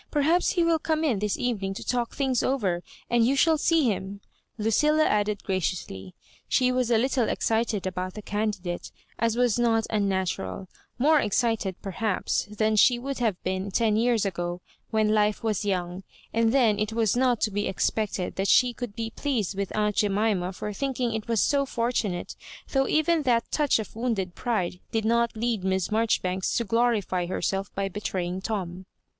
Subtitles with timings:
[0.09, 3.83] Perhaps he will come in this evening to talk things over, and you shall see
[3.85, 4.19] him,"
[4.57, 6.13] Lucilla added, gradouedy.
[6.49, 10.65] She was a little excited about Ijie candidate, as was not unna tural
[10.99, 16.01] ^ore excited, perhaps, than she would have been ten years ago, when life 'Was young;
[16.33, 18.89] and then it was not to be expected that she Digitized by VjOOQIC MISS MABJORIBANKa
[18.89, 22.35] 129 could be pleased with aunt Jemima for thinking it was so fortunate;
[22.71, 27.67] though even that touch of wounded pride did not lead Miss Marjoribanks to glorify herself
[27.75, 28.87] by betraying Tom.